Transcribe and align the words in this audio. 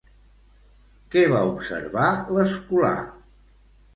Què 1.15 1.25
va 1.33 1.41
observar 1.49 2.07
l'escolà? 2.37 2.93